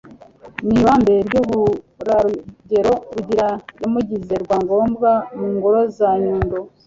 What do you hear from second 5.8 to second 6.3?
za